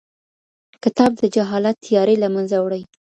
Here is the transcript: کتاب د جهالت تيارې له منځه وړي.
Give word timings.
کتاب 0.83 1.11
د 1.21 1.23
جهالت 1.35 1.75
تيارې 1.85 2.15
له 2.23 2.27
منځه 2.35 2.57
وړي. 2.59 2.81